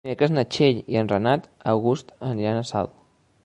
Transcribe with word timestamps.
Dimecres 0.07 0.31
na 0.35 0.43
Txell 0.53 0.79
i 0.93 0.97
en 1.01 1.11
Renat 1.11 1.45
August 1.75 2.13
aniran 2.33 2.63
a 2.65 2.69
Salt. 2.75 2.99